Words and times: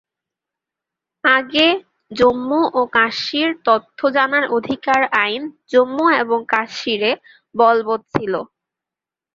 আগে, 1.23 1.67
জম্মু 2.11 2.61
ও 2.73 2.81
কাশ্মীর 2.93 3.49
তথ্য 3.67 3.99
জানার 4.15 4.45
অধিকার 4.57 5.01
আইন 5.23 5.41
জম্মু 5.71 6.05
এবং 6.21 6.39
কাশ্মীরে 6.53 7.11
বলবৎ 7.55 8.01
ছিল। 8.13 8.33